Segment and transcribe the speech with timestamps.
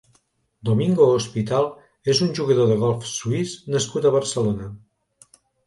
[0.69, 1.67] Domingo Hospital
[2.15, 4.75] és un jugador de golf suís nascut a Barcelona.